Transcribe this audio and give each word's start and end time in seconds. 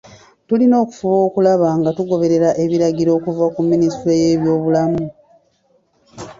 Tulina 0.47 0.75
okufuba 0.83 1.17
okulaba 1.27 1.67
nga 1.79 1.89
tugoberera 1.97 2.49
ebiragiro 2.63 3.11
okuva 3.17 3.45
mu 3.55 3.61
minisitule 3.71 4.13
y'ebyobulamu. 4.21 5.03